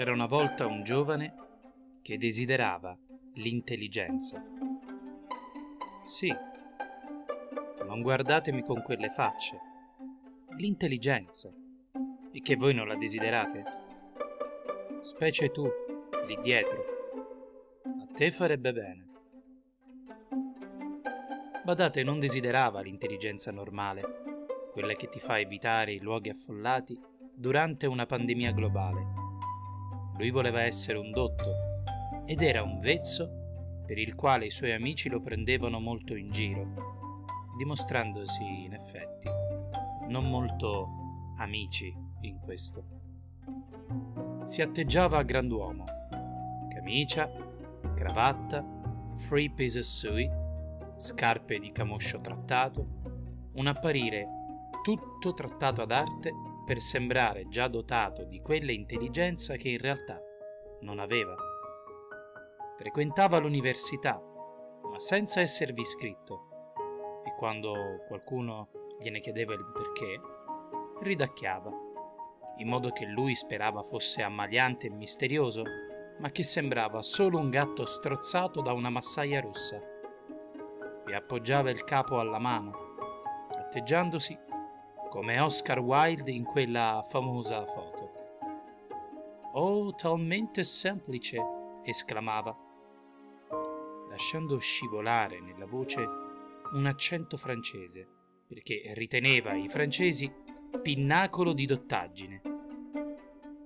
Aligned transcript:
C'era 0.00 0.12
una 0.12 0.24
volta 0.24 0.66
un 0.66 0.82
giovane 0.82 1.34
che 2.00 2.16
desiderava 2.16 2.96
l'intelligenza. 3.34 4.42
Sì, 6.06 6.34
non 7.84 8.00
guardatemi 8.00 8.62
con 8.62 8.80
quelle 8.80 9.10
facce. 9.10 9.60
L'intelligenza. 10.56 11.52
E 12.32 12.40
che 12.40 12.56
voi 12.56 12.72
non 12.72 12.88
la 12.88 12.96
desiderate? 12.96 13.62
Specie 15.02 15.50
tu, 15.50 15.68
lì 16.26 16.38
dietro. 16.40 16.82
A 17.84 18.06
te 18.14 18.30
farebbe 18.30 18.72
bene. 18.72 19.06
Badate 21.62 22.02
non 22.02 22.18
desiderava 22.18 22.80
l'intelligenza 22.80 23.52
normale, 23.52 24.02
quella 24.72 24.94
che 24.94 25.08
ti 25.08 25.20
fa 25.20 25.38
evitare 25.38 25.92
i 25.92 26.00
luoghi 26.00 26.30
affollati 26.30 26.98
durante 27.34 27.86
una 27.86 28.06
pandemia 28.06 28.52
globale 28.52 29.19
lui 30.20 30.30
voleva 30.30 30.60
essere 30.60 30.98
un 30.98 31.10
dotto 31.10 31.82
ed 32.26 32.42
era 32.42 32.62
un 32.62 32.78
vezzo 32.78 33.82
per 33.86 33.96
il 33.96 34.14
quale 34.14 34.44
i 34.44 34.50
suoi 34.50 34.72
amici 34.72 35.08
lo 35.08 35.22
prendevano 35.22 35.80
molto 35.80 36.14
in 36.14 36.30
giro, 36.30 37.14
dimostrandosi 37.56 38.64
in 38.64 38.74
effetti 38.74 39.28
non 40.08 40.28
molto 40.28 40.88
amici 41.38 41.96
in 42.20 42.38
questo. 42.38 42.84
Si 44.44 44.60
atteggiava 44.60 45.16
a 45.16 45.22
grand'uomo, 45.22 45.84
camicia, 46.68 47.30
cravatta, 47.94 48.62
free 49.16 49.50
piece 49.50 49.82
suit, 49.82 50.48
scarpe 50.96 51.58
di 51.58 51.72
camoscio 51.72 52.20
trattato, 52.20 52.86
un 53.54 53.66
apparire 53.66 54.28
tutto 54.82 55.32
trattato 55.32 55.80
ad 55.80 55.92
arte 55.92 56.30
per 56.70 56.80
sembrare 56.80 57.48
già 57.48 57.66
dotato 57.66 58.22
di 58.22 58.40
quella 58.40 58.70
intelligenza 58.70 59.56
che 59.56 59.70
in 59.70 59.78
realtà 59.78 60.22
non 60.82 61.00
aveva. 61.00 61.34
Frequentava 62.76 63.38
l'università, 63.38 64.22
ma 64.88 64.96
senza 65.00 65.40
esservi 65.40 65.80
iscritto, 65.80 67.22
e 67.26 67.34
quando 67.36 68.04
qualcuno 68.06 68.68
gliene 69.00 69.18
chiedeva 69.18 69.52
il 69.52 69.68
perché, 69.72 70.20
ridacchiava, 71.02 71.72
in 72.58 72.68
modo 72.68 72.92
che 72.92 73.04
lui 73.04 73.34
sperava 73.34 73.82
fosse 73.82 74.22
ammaliante 74.22 74.86
e 74.86 74.90
misterioso, 74.90 75.64
ma 76.20 76.30
che 76.30 76.44
sembrava 76.44 77.02
solo 77.02 77.38
un 77.38 77.50
gatto 77.50 77.84
strozzato 77.84 78.60
da 78.60 78.72
una 78.72 78.90
massaia 78.90 79.40
rossa. 79.40 79.82
E 81.04 81.14
appoggiava 81.16 81.70
il 81.70 81.82
capo 81.82 82.20
alla 82.20 82.38
mano, 82.38 82.94
atteggiandosi 83.58 84.49
come 85.10 85.40
Oscar 85.40 85.80
Wilde 85.80 86.30
in 86.30 86.44
quella 86.44 87.04
famosa 87.04 87.66
foto. 87.66 88.12
Oh, 89.54 89.92
talmente 89.92 90.62
semplice! 90.62 91.36
esclamava, 91.82 92.56
lasciando 94.08 94.58
scivolare 94.58 95.40
nella 95.40 95.66
voce 95.66 96.06
un 96.74 96.86
accento 96.86 97.36
francese, 97.36 98.06
perché 98.46 98.92
riteneva 98.94 99.54
i 99.54 99.68
francesi 99.68 100.32
pinnacolo 100.80 101.54
di 101.54 101.66
dottaggine. 101.66 102.40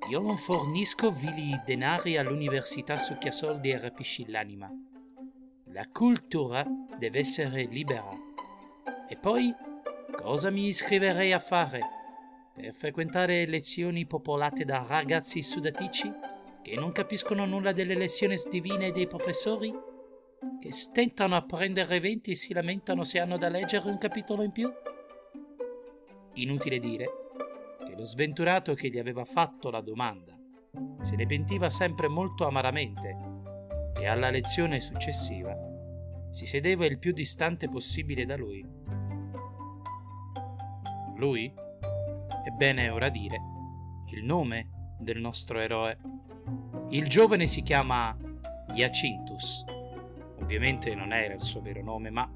Io 0.09 0.21
non 0.21 0.39
fornisco 0.39 1.11
vili 1.11 1.61
denari 1.67 2.17
all'università 2.17 2.97
su 2.97 3.19
chi 3.19 3.29
ha 3.29 3.33
soldi 3.33 3.69
e 3.71 3.79
rapisci 3.79 4.31
l'anima. 4.31 4.71
La 5.67 5.87
cultura 5.93 6.65
deve 6.99 7.19
essere 7.19 7.65
libera. 7.65 8.09
E 9.07 9.17
poi 9.19 9.55
Cosa 10.25 10.49
mi 10.49 10.69
iscriverei 10.69 11.35
a 11.35 11.39
fare? 11.39 11.81
Per 12.55 12.73
frequentare 12.73 13.45
lezioni 13.45 14.07
popolate 14.07 14.65
da 14.65 14.83
ragazzi 14.89 15.43
sudatici 15.43 16.11
che 16.63 16.77
non 16.77 16.93
capiscono 16.93 17.45
nulla 17.45 17.73
delle 17.73 17.95
lezioni 17.95 18.35
divine 18.51 18.91
dei 18.91 19.07
professori? 19.07 19.71
Che 20.59 20.73
stentano 20.73 21.37
a 21.37 21.45
prendere 21.45 22.01
venti 22.01 22.31
e 22.31 22.37
si 22.37 22.55
lamentano 22.55 23.05
se 23.05 23.21
hanno 23.21 23.37
da 23.37 23.51
leggere 23.51 23.87
un 23.91 23.99
capitolo 23.99 24.43
in 24.43 24.51
più? 24.51 24.73
Inutile 26.37 26.79
dire 26.79 27.07
che 27.87 27.95
lo 27.95 28.07
sventurato 28.07 28.73
che 28.73 28.89
gli 28.89 28.99
aveva 28.99 29.27
fatto 29.27 29.71
la 29.71 29.83
domanda 29.83 30.35
se 31.03 31.17
ne 31.17 31.27
pentiva 31.27 31.69
sempre 31.69 32.09
molto 32.09 32.47
amaramente 32.47 33.19
e 34.01 34.07
alla 34.07 34.31
lezione 34.31 34.81
successiva 34.81 35.55
si 36.31 36.47
sedeva 36.47 36.87
il 36.87 36.99
più 36.99 37.13
distante 37.13 37.69
possibile 37.69 38.25
da 38.25 38.37
lui 38.37 39.04
lui? 41.17 41.53
Ebbene, 42.45 42.89
ora 42.91 43.09
dire 43.09 43.53
il 44.15 44.25
nome 44.25 44.97
del 44.99 45.21
nostro 45.21 45.59
eroe. 45.59 45.99
Il 46.91 47.09
giovane 47.09 47.47
si 47.47 47.63
chiama 47.63 48.17
Iacintus. 48.75 49.65
Ovviamente 50.41 50.95
non 50.95 51.13
era 51.13 51.35
il 51.35 51.43
suo 51.43 51.61
vero 51.61 51.83
nome, 51.83 52.11
ma 52.11 52.31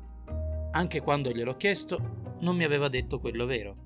anche 0.72 1.00
quando 1.00 1.30
gliel'ho 1.30 1.56
chiesto 1.56 2.36
non 2.40 2.56
mi 2.56 2.64
aveva 2.64 2.88
detto 2.88 3.20
quello 3.20 3.46
vero. 3.46 3.76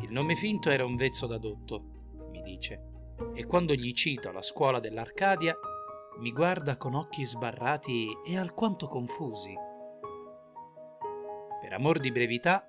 Il 0.00 0.10
nome 0.10 0.34
finto 0.34 0.70
era 0.70 0.84
un 0.84 0.96
vezzo 0.96 1.26
da 1.26 1.38
dotto, 1.38 1.82
mi 2.30 2.42
dice, 2.42 2.80
e 3.34 3.46
quando 3.46 3.74
gli 3.74 3.92
cito 3.92 4.30
la 4.30 4.42
scuola 4.42 4.80
dell'Arcadia 4.80 5.54
mi 6.18 6.32
guarda 6.32 6.76
con 6.76 6.94
occhi 6.94 7.24
sbarrati 7.24 8.08
e 8.26 8.36
alquanto 8.36 8.86
confusi. 8.86 9.54
Per 11.60 11.72
amor 11.72 12.00
di 12.00 12.12
brevità 12.12 12.66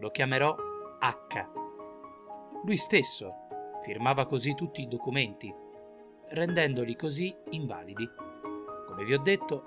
lo 0.00 0.10
chiamerò 0.10 0.56
H. 0.98 1.48
Lui 2.64 2.76
stesso 2.78 3.34
firmava 3.82 4.24
così 4.26 4.54
tutti 4.54 4.80
i 4.80 4.88
documenti, 4.88 5.54
rendendoli 6.28 6.96
così 6.96 7.34
invalidi. 7.50 8.08
Come 8.86 9.04
vi 9.04 9.12
ho 9.12 9.18
detto, 9.18 9.62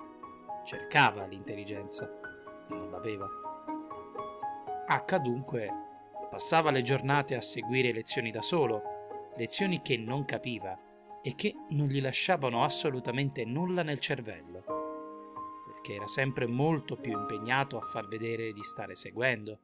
cercava 0.64 1.24
l'intelligenza, 1.26 2.10
non 2.68 2.90
l'aveva. 2.90 3.28
H 4.86 5.18
dunque 5.18 5.68
passava 6.28 6.72
le 6.72 6.82
giornate 6.82 7.36
a 7.36 7.40
seguire 7.40 7.92
lezioni 7.92 8.32
da 8.32 8.42
solo, 8.42 9.30
lezioni 9.36 9.82
che 9.82 9.96
non 9.96 10.24
capiva 10.24 10.76
e 11.22 11.36
che 11.36 11.54
non 11.70 11.86
gli 11.86 12.00
lasciavano 12.00 12.64
assolutamente 12.64 13.44
nulla 13.44 13.84
nel 13.84 14.00
cervello, 14.00 14.64
perché 15.64 15.94
era 15.94 16.08
sempre 16.08 16.48
molto 16.48 16.96
più 16.96 17.12
impegnato 17.12 17.76
a 17.76 17.82
far 17.82 18.08
vedere 18.08 18.52
di 18.52 18.64
stare 18.64 18.96
seguendo 18.96 19.60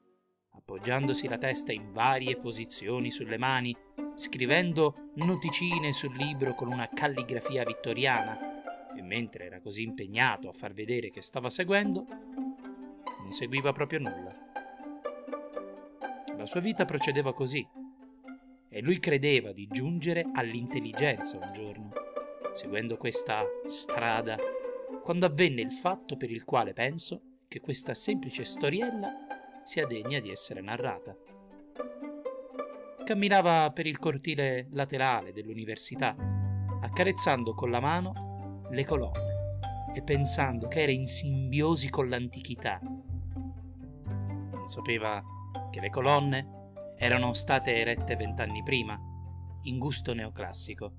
appoggiandosi 0.60 1.26
la 1.26 1.38
testa 1.38 1.72
in 1.72 1.90
varie 1.90 2.36
posizioni 2.36 3.10
sulle 3.10 3.38
mani, 3.38 3.74
scrivendo 4.14 5.10
noticine 5.14 5.92
sul 5.92 6.14
libro 6.14 6.54
con 6.54 6.70
una 6.70 6.88
calligrafia 6.88 7.64
vittoriana, 7.64 8.92
e 8.94 9.02
mentre 9.02 9.46
era 9.46 9.60
così 9.60 9.82
impegnato 9.82 10.48
a 10.48 10.52
far 10.52 10.74
vedere 10.74 11.10
che 11.10 11.22
stava 11.22 11.48
seguendo, 11.48 12.06
non 13.20 13.30
seguiva 13.30 13.72
proprio 13.72 14.00
nulla. 14.00 14.48
La 16.36 16.46
sua 16.46 16.60
vita 16.60 16.84
procedeva 16.84 17.32
così, 17.32 17.66
e 18.68 18.80
lui 18.82 19.00
credeva 19.00 19.52
di 19.52 19.66
giungere 19.66 20.26
all'intelligenza 20.34 21.38
un 21.38 21.50
giorno, 21.52 21.92
seguendo 22.52 22.96
questa 22.98 23.44
strada, 23.64 24.36
quando 25.02 25.24
avvenne 25.24 25.62
il 25.62 25.72
fatto 25.72 26.16
per 26.16 26.30
il 26.30 26.44
quale 26.44 26.74
penso 26.74 27.22
che 27.48 27.60
questa 27.60 27.94
semplice 27.94 28.44
storiella 28.44 29.29
sia 29.62 29.86
degna 29.86 30.20
di 30.20 30.30
essere 30.30 30.60
narrata. 30.60 31.16
Camminava 33.04 33.70
per 33.72 33.86
il 33.86 33.98
cortile 33.98 34.68
laterale 34.72 35.32
dell'università, 35.32 36.14
accarezzando 36.80 37.54
con 37.54 37.70
la 37.70 37.80
mano 37.80 38.66
le 38.70 38.84
colonne 38.84 39.30
e 39.94 40.02
pensando 40.02 40.68
che 40.68 40.82
era 40.82 40.92
in 40.92 41.06
simbiosi 41.06 41.90
con 41.90 42.08
l'antichità. 42.08 42.80
Non 42.82 44.68
sapeva 44.68 45.22
che 45.70 45.80
le 45.80 45.90
colonne 45.90 46.58
erano 46.96 47.32
state 47.32 47.74
erette 47.74 48.14
vent'anni 48.14 48.62
prima, 48.62 49.00
in 49.62 49.78
gusto 49.78 50.14
neoclassico, 50.14 50.92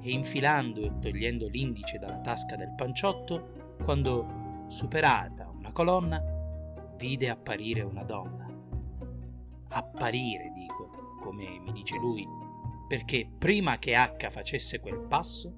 e 0.00 0.10
infilando 0.10 0.80
e 0.80 0.98
togliendo 0.98 1.48
l'indice 1.48 1.98
dalla 1.98 2.20
tasca 2.20 2.56
del 2.56 2.74
panciotto, 2.74 3.76
quando, 3.82 4.64
superata 4.68 5.48
una 5.48 5.72
colonna, 5.72 6.29
vide 7.00 7.30
apparire 7.30 7.80
una 7.80 8.04
donna. 8.04 8.46
Apparire, 9.70 10.52
dico, 10.52 11.16
come 11.22 11.58
mi 11.58 11.72
dice 11.72 11.96
lui, 11.96 12.28
perché 12.86 13.26
prima 13.38 13.78
che 13.78 13.94
H 13.96 14.28
facesse 14.28 14.80
quel 14.80 15.00
passo, 15.00 15.48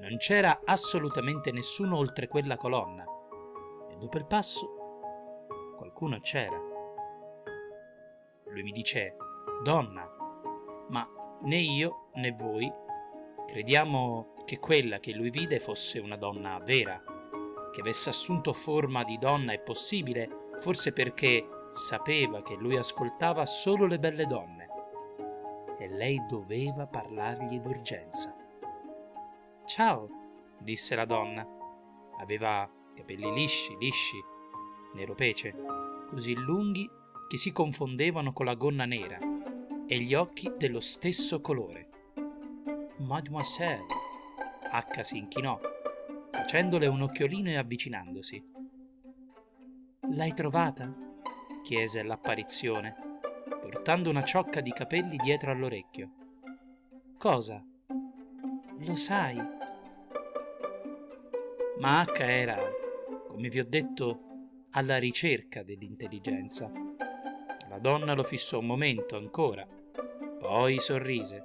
non 0.00 0.18
c'era 0.18 0.60
assolutamente 0.64 1.50
nessuno 1.50 1.96
oltre 1.96 2.28
quella 2.28 2.58
colonna, 2.58 3.04
e 3.90 3.96
dopo 3.96 4.18
il 4.18 4.26
passo 4.26 4.68
qualcuno 5.76 6.20
c'era. 6.20 6.60
Lui 8.50 8.62
mi 8.62 8.72
dice, 8.72 9.16
donna, 9.62 10.06
ma 10.90 11.08
né 11.44 11.56
io 11.56 12.10
né 12.16 12.32
voi 12.32 12.70
crediamo 13.46 14.34
che 14.44 14.58
quella 14.58 14.98
che 14.98 15.12
lui 15.12 15.30
vide 15.30 15.58
fosse 15.58 16.00
una 16.00 16.16
donna 16.16 16.58
vera, 16.62 17.02
che 17.72 17.80
avesse 17.80 18.10
assunto 18.10 18.52
forma 18.52 19.04
di 19.04 19.16
donna 19.16 19.52
è 19.52 19.60
possibile 19.60 20.44
forse 20.58 20.92
perché 20.92 21.46
sapeva 21.70 22.42
che 22.42 22.54
lui 22.54 22.76
ascoltava 22.76 23.44
solo 23.46 23.86
le 23.86 23.98
belle 23.98 24.26
donne. 24.26 24.64
e 25.78 25.88
lei 25.88 26.24
doveva 26.26 26.86
parlargli 26.86 27.60
d'urgenza. 27.60 28.34
Ciao, 29.66 30.08
disse 30.58 30.94
la 30.94 31.04
donna. 31.04 31.46
Aveva 32.18 32.68
capelli 32.94 33.30
lisci, 33.34 33.76
lisci, 33.78 34.16
nero 34.94 35.14
pece, 35.14 35.54
così 36.08 36.34
lunghi 36.34 36.88
che 37.28 37.36
si 37.36 37.52
confondevano 37.52 38.32
con 38.32 38.46
la 38.46 38.54
gonna 38.54 38.86
nera 38.86 39.18
e 39.86 39.98
gli 39.98 40.14
occhi 40.14 40.50
dello 40.56 40.80
stesso 40.80 41.40
colore. 41.40 41.90
Mademoiselle, 42.98 43.86
H 44.70 45.00
si 45.02 45.18
inchinò, 45.18 45.60
facendole 46.30 46.86
un 46.86 47.02
occhiolino 47.02 47.50
e 47.50 47.56
avvicinandosi. 47.56 48.55
L'hai 50.10 50.32
trovata? 50.34 50.94
chiese 51.62 52.02
l'apparizione, 52.04 52.94
portando 53.60 54.08
una 54.08 54.22
ciocca 54.22 54.60
di 54.60 54.72
capelli 54.72 55.16
dietro 55.16 55.50
all'orecchio. 55.50 56.10
Cosa? 57.18 57.64
Lo 58.78 58.96
sai? 58.96 59.36
Ma 61.80 62.00
H 62.00 62.20
era, 62.20 62.56
come 63.26 63.48
vi 63.48 63.58
ho 63.58 63.66
detto, 63.66 64.20
alla 64.70 64.98
ricerca 64.98 65.64
dell'intelligenza. 65.64 66.70
La 67.68 67.78
donna 67.78 68.14
lo 68.14 68.22
fissò 68.22 68.60
un 68.60 68.66
momento 68.66 69.16
ancora, 69.16 69.66
poi 70.38 70.78
sorrise. 70.78 71.44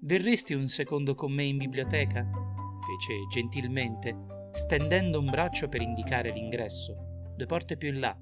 Verresti 0.00 0.54
un 0.54 0.68
secondo 0.68 1.14
con 1.14 1.32
me 1.32 1.44
in 1.44 1.58
biblioteca? 1.58 2.26
fece 2.82 3.26
gentilmente, 3.28 4.16
stendendo 4.50 5.18
un 5.18 5.26
braccio 5.26 5.68
per 5.68 5.82
indicare 5.82 6.32
l'ingresso, 6.32 7.11
due 7.34 7.46
porte 7.46 7.76
più 7.76 7.88
in 7.88 8.00
là, 8.00 8.16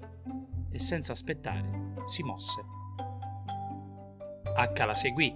e 0.71 0.79
senza 0.79 1.11
aspettare 1.11 1.93
si 2.05 2.23
mosse. 2.23 2.63
H 4.55 4.85
la 4.85 4.95
seguì 4.95 5.35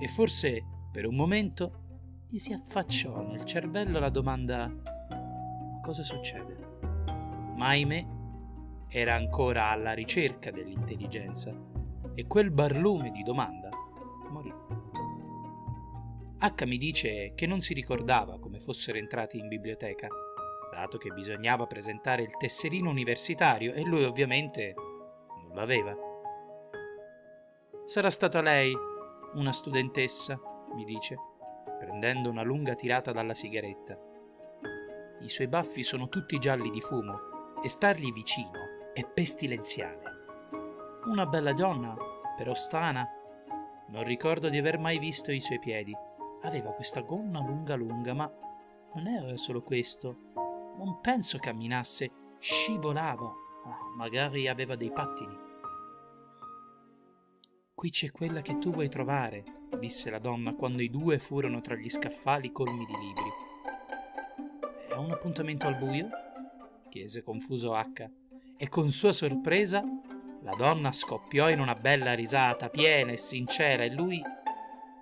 e 0.00 0.08
forse 0.08 0.64
per 0.90 1.06
un 1.06 1.14
momento 1.14 2.24
gli 2.28 2.38
si 2.38 2.52
affacciò 2.52 3.22
nel 3.22 3.44
cervello 3.44 3.98
la 3.98 4.08
domanda 4.08 4.66
ma 4.68 5.80
cosa 5.80 6.04
succede? 6.04 6.56
Ma 7.56 7.66
ahimè 7.68 8.06
era 8.88 9.14
ancora 9.14 9.70
alla 9.70 9.92
ricerca 9.92 10.50
dell'intelligenza 10.50 11.54
e 12.14 12.26
quel 12.26 12.50
barlume 12.50 13.10
di 13.10 13.22
domanda 13.22 13.68
morì. 14.30 14.52
H 16.38 16.64
mi 16.66 16.76
dice 16.76 17.32
che 17.34 17.46
non 17.46 17.60
si 17.60 17.72
ricordava 17.72 18.38
come 18.38 18.60
fossero 18.60 18.98
entrati 18.98 19.38
in 19.38 19.48
biblioteca, 19.48 20.08
dato 20.80 20.98
che 20.98 21.10
bisognava 21.10 21.66
presentare 21.66 22.22
il 22.22 22.36
tesserino 22.36 22.90
universitario 22.90 23.72
e 23.74 23.82
lui 23.84 24.04
ovviamente 24.04 24.74
non 24.74 25.54
l'aveva. 25.54 25.94
Sarà 27.84 28.10
stata 28.10 28.40
lei, 28.40 28.74
una 29.34 29.52
studentessa, 29.52 30.40
mi 30.74 30.84
dice, 30.84 31.16
prendendo 31.78 32.30
una 32.30 32.42
lunga 32.42 32.74
tirata 32.74 33.12
dalla 33.12 33.34
sigaretta. 33.34 33.98
I 35.20 35.28
suoi 35.28 35.48
baffi 35.48 35.82
sono 35.82 36.08
tutti 36.08 36.38
gialli 36.38 36.70
di 36.70 36.80
fumo 36.80 37.60
e 37.62 37.68
stargli 37.68 38.12
vicino 38.12 38.92
è 38.94 39.04
pestilenziale. 39.04 40.02
Una 41.06 41.26
bella 41.26 41.52
donna, 41.52 41.96
però 42.36 42.54
strana. 42.54 43.06
Non 43.88 44.04
ricordo 44.04 44.48
di 44.48 44.56
aver 44.56 44.78
mai 44.78 44.98
visto 44.98 45.32
i 45.32 45.40
suoi 45.40 45.58
piedi 45.58 45.94
Aveva 46.42 46.72
questa 46.72 47.02
gonna 47.02 47.38
lunga 47.40 47.74
lunga, 47.74 48.14
ma 48.14 48.30
non 48.94 49.06
era 49.06 49.36
solo 49.36 49.62
questo. 49.62 50.29
Non 50.82 50.98
penso 51.02 51.36
camminasse, 51.36 52.10
scivolava. 52.38 53.26
Ah, 53.66 53.94
magari 53.96 54.48
aveva 54.48 54.76
dei 54.76 54.90
pattini. 54.90 55.36
Qui 57.74 57.90
c'è 57.90 58.10
quella 58.10 58.40
che 58.40 58.56
tu 58.56 58.72
vuoi 58.72 58.88
trovare, 58.88 59.44
disse 59.78 60.08
la 60.08 60.18
donna 60.18 60.54
quando 60.54 60.80
i 60.80 60.88
due 60.88 61.18
furono 61.18 61.60
tra 61.60 61.74
gli 61.74 61.90
scaffali 61.90 62.50
colmi 62.50 62.86
di 62.86 62.94
libri. 62.96 63.30
È 64.88 64.94
un 64.94 65.10
appuntamento 65.10 65.66
al 65.66 65.76
buio? 65.76 66.08
chiese 66.88 67.22
confuso 67.22 67.74
H, 67.74 68.10
e 68.56 68.68
con 68.70 68.88
sua 68.88 69.12
sorpresa 69.12 69.84
la 70.40 70.54
donna 70.54 70.92
scoppiò 70.92 71.50
in 71.50 71.60
una 71.60 71.74
bella 71.74 72.14
risata, 72.14 72.70
piena 72.70 73.12
e 73.12 73.18
sincera, 73.18 73.84
e 73.84 73.92
lui 73.92 74.22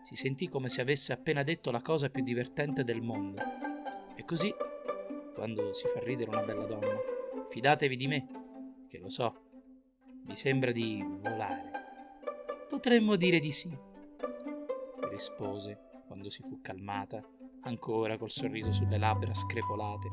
si 0.03 0.17
sentì 0.17 0.49
come 0.49 0.69
se 0.69 0.81
avesse 0.81 1.13
appena 1.13 1.45
detto 1.45 1.71
la 1.71 1.83
cosa 1.83 2.11
più 2.11 2.25
divertente 2.25 2.83
del 2.83 3.01
mondo. 3.01 3.41
E 4.17 4.25
così, 4.25 4.53
quando 5.39 5.73
si 5.73 5.87
fa 5.87 6.01
ridere 6.01 6.31
una 6.31 6.43
bella 6.43 6.65
donna, 6.65 6.99
fidatevi 7.49 7.95
di 7.95 8.09
me, 8.09 8.27
che 8.89 8.99
lo 8.99 9.09
so, 9.09 9.43
mi 10.27 10.35
sembra 10.35 10.73
di 10.73 11.01
volare. 11.01 11.71
Potremmo 12.69 13.15
dire 13.15 13.39
di 13.39 13.53
sì, 13.53 13.73
rispose 15.09 16.03
quando 16.09 16.29
si 16.29 16.43
fu 16.43 16.61
calmata, 16.61 17.25
ancora 17.61 18.19
col 18.19 18.33
sorriso 18.33 18.73
sulle 18.73 18.99
labbra 18.99 19.33
screpolate. 19.33 20.09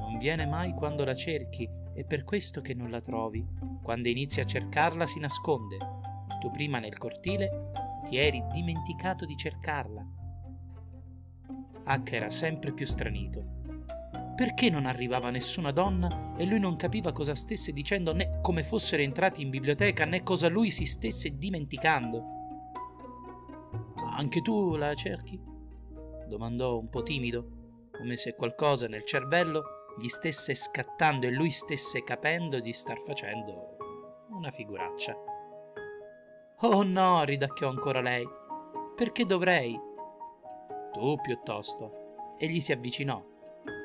Non 0.00 0.16
viene 0.18 0.46
mai 0.46 0.72
quando 0.72 1.04
la 1.04 1.14
cerchi, 1.14 1.68
è 1.92 2.06
per 2.06 2.24
questo 2.24 2.62
che 2.62 2.72
non 2.72 2.88
la 2.88 3.00
trovi. 3.00 3.46
Quando 3.82 4.08
inizi 4.08 4.40
a 4.40 4.46
cercarla 4.46 5.04
si 5.04 5.20
nasconde. 5.20 5.76
Tu 6.40 6.50
prima 6.50 6.78
nel 6.78 6.96
cortile 6.96 7.70
ti 8.02 8.16
eri 8.16 8.42
dimenticato 8.50 9.26
di 9.26 9.36
cercarla. 9.36 10.19
H 11.90 12.14
era 12.14 12.30
sempre 12.30 12.72
più 12.72 12.86
stranito. 12.86 13.58
Perché 14.36 14.70
non 14.70 14.86
arrivava 14.86 15.30
nessuna 15.30 15.72
donna 15.72 16.34
e 16.36 16.46
lui 16.46 16.60
non 16.60 16.76
capiva 16.76 17.12
cosa 17.12 17.34
stesse 17.34 17.72
dicendo 17.72 18.14
né 18.14 18.38
come 18.40 18.62
fossero 18.62 19.02
entrati 19.02 19.42
in 19.42 19.50
biblioteca 19.50 20.04
né 20.04 20.22
cosa 20.22 20.48
lui 20.48 20.70
si 20.70 20.86
stesse 20.86 21.36
dimenticando? 21.36 22.24
Anche 24.12 24.40
tu 24.40 24.76
la 24.76 24.94
cerchi? 24.94 25.38
domandò 26.26 26.78
un 26.78 26.88
po' 26.88 27.02
timido, 27.02 27.88
come 27.90 28.16
se 28.16 28.36
qualcosa 28.36 28.86
nel 28.86 29.04
cervello 29.04 29.62
gli 29.98 30.06
stesse 30.06 30.54
scattando 30.54 31.26
e 31.26 31.30
lui 31.30 31.50
stesse 31.50 32.04
capendo 32.04 32.60
di 32.60 32.72
star 32.72 32.98
facendo 32.98 33.76
una 34.30 34.52
figuraccia. 34.52 35.12
Oh 36.60 36.84
no, 36.84 37.24
ridacchiò 37.24 37.68
ancora 37.68 38.00
lei. 38.00 38.24
Perché 38.94 39.26
dovrei? 39.26 39.76
Tu 40.92 41.16
piuttosto. 41.20 42.34
Egli 42.36 42.60
si 42.60 42.72
avvicinò, 42.72 43.24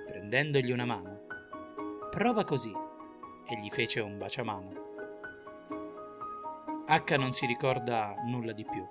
prendendogli 0.08 0.72
una 0.72 0.86
mano. 0.86 1.26
Prova 2.10 2.44
così. 2.44 2.74
E 3.48 3.60
gli 3.60 3.70
fece 3.70 4.00
un 4.00 4.18
baciamano. 4.18 4.84
H 6.88 7.16
non 7.18 7.32
si 7.32 7.46
ricorda 7.46 8.16
nulla 8.26 8.54
di 8.54 8.66
più. 8.66 8.84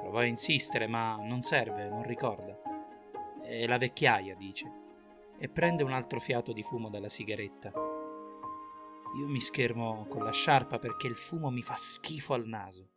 Provò 0.00 0.18
a 0.18 0.24
insistere, 0.24 0.86
ma 0.86 1.16
non 1.16 1.42
serve, 1.42 1.88
non 1.88 2.02
ricorda. 2.02 2.58
È 3.42 3.66
la 3.66 3.78
vecchiaia, 3.78 4.34
dice, 4.34 4.70
e 5.38 5.48
prende 5.48 5.82
un 5.82 5.92
altro 5.92 6.18
fiato 6.18 6.52
di 6.52 6.62
fumo 6.62 6.88
dalla 6.88 7.08
sigaretta. 7.08 7.72
Io 9.18 9.28
mi 9.28 9.40
schermo 9.40 10.06
con 10.08 10.24
la 10.24 10.32
sciarpa 10.32 10.78
perché 10.78 11.08
il 11.08 11.16
fumo 11.16 11.50
mi 11.50 11.62
fa 11.62 11.76
schifo 11.76 12.32
al 12.32 12.46
naso. 12.46 12.88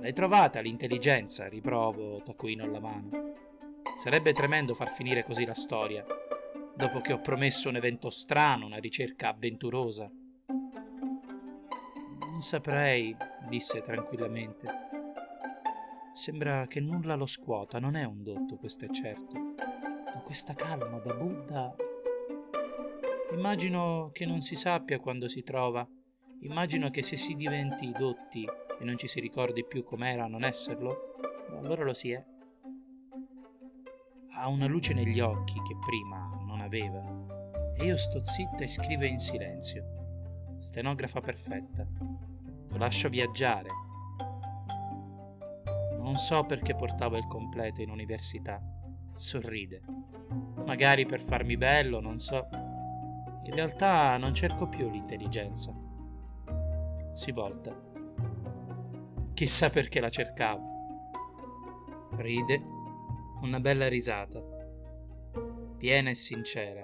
L'hai 0.00 0.12
trovata 0.12 0.60
l'intelligenza, 0.60 1.48
riprovo, 1.48 2.22
taccuino 2.22 2.64
alla 2.64 2.80
mano. 2.80 3.10
Sarebbe 3.96 4.32
tremendo 4.32 4.74
far 4.74 4.88
finire 4.88 5.24
così 5.24 5.44
la 5.44 5.54
storia, 5.54 6.04
dopo 6.74 7.00
che 7.00 7.12
ho 7.12 7.20
promesso 7.20 7.68
un 7.68 7.76
evento 7.76 8.10
strano, 8.10 8.66
una 8.66 8.78
ricerca 8.78 9.30
avventurosa. 9.30 10.10
Non 12.20 12.40
saprei, 12.40 13.16
disse 13.48 13.80
tranquillamente. 13.80 14.68
Sembra 16.12 16.66
che 16.66 16.80
nulla 16.80 17.14
lo 17.14 17.26
scuota, 17.26 17.78
non 17.78 17.96
è 17.96 18.04
un 18.04 18.22
dotto, 18.22 18.56
questo 18.56 18.84
è 18.84 18.90
certo. 18.90 19.36
Ma 19.36 20.20
questa 20.22 20.54
calma 20.54 20.98
da 20.98 21.14
Buddha 21.14 21.74
Immagino 23.32 24.10
che 24.12 24.24
non 24.24 24.40
si 24.40 24.54
sappia 24.54 25.00
quando 25.00 25.28
si 25.28 25.42
trova. 25.42 25.86
Immagino 26.40 26.90
che 26.90 27.02
se 27.02 27.16
si 27.16 27.34
diventi 27.34 27.90
dotti 27.90 28.48
e 28.78 28.84
non 28.84 28.98
ci 28.98 29.08
si 29.08 29.20
ricordi 29.20 29.64
più 29.64 29.84
com'era 29.84 30.26
non 30.26 30.44
esserlo, 30.44 31.14
allora 31.50 31.84
lo 31.84 31.94
si 31.94 32.12
è. 32.12 32.24
Ha 34.32 34.48
una 34.48 34.66
luce 34.66 34.92
negli 34.92 35.20
occhi 35.20 35.54
che 35.62 35.76
prima 35.84 36.38
non 36.46 36.60
aveva. 36.60 37.02
E 37.74 37.84
io 37.84 37.96
sto 37.96 38.22
zitta 38.22 38.64
e 38.64 38.68
scrive 38.68 39.06
in 39.06 39.18
silenzio. 39.18 40.56
Stenografa 40.58 41.20
perfetta. 41.20 41.86
Lo 42.68 42.76
lascio 42.76 43.08
viaggiare. 43.08 43.68
Non 45.98 46.16
so 46.16 46.44
perché 46.44 46.74
portavo 46.74 47.16
il 47.16 47.26
completo 47.26 47.80
in 47.82 47.90
università. 47.90 48.60
Sorride. 49.14 49.82
Magari 50.64 51.06
per 51.06 51.20
farmi 51.20 51.56
bello, 51.56 52.00
non 52.00 52.18
so. 52.18 52.46
In 53.44 53.54
realtà 53.54 54.16
non 54.16 54.34
cerco 54.34 54.68
più 54.68 54.90
l'intelligenza. 54.90 55.74
Si 57.12 57.32
volta. 57.32 57.95
Chissà 59.36 59.68
perché 59.68 60.00
la 60.00 60.08
cercavo. 60.08 60.62
Ride 62.12 62.62
una 63.42 63.60
bella 63.60 63.86
risata, 63.86 64.42
piena 65.76 66.08
e 66.08 66.14
sincera. 66.14 66.82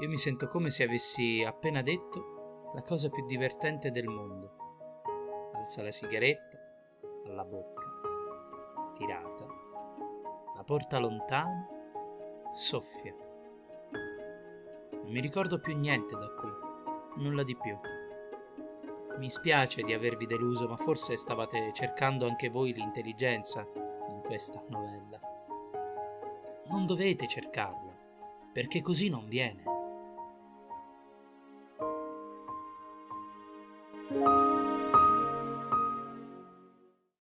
Io 0.00 0.08
mi 0.08 0.18
sento 0.18 0.48
come 0.48 0.68
se 0.68 0.82
avessi 0.84 1.42
appena 1.42 1.80
detto 1.80 2.72
la 2.74 2.82
cosa 2.82 3.08
più 3.08 3.24
divertente 3.24 3.90
del 3.90 4.06
mondo. 4.06 4.56
alza 5.54 5.82
la 5.82 5.90
sigaretta 5.92 6.58
alla 7.24 7.44
bocca, 7.46 7.86
tirata, 8.92 9.46
la 10.56 10.62
porta 10.62 10.98
lontano, 10.98 12.52
soffia. 12.52 13.16
Non 14.92 15.10
mi 15.10 15.20
ricordo 15.20 15.58
più 15.58 15.74
niente 15.74 16.14
da 16.18 16.28
qui, 16.34 16.50
nulla 17.22 17.42
di 17.42 17.56
più. 17.56 17.74
Mi 19.18 19.30
spiace 19.30 19.82
di 19.82 19.92
avervi 19.92 20.26
deluso, 20.26 20.66
ma 20.66 20.76
forse 20.76 21.16
stavate 21.16 21.70
cercando 21.72 22.26
anche 22.26 22.48
voi 22.48 22.72
l'intelligenza 22.72 23.66
in 24.08 24.20
questa 24.22 24.62
novella. 24.68 25.20
Non 26.68 26.84
dovete 26.86 27.26
cercarla, 27.28 27.96
perché 28.52 28.80
così 28.80 29.08
non 29.08 29.28
viene. 29.28 29.73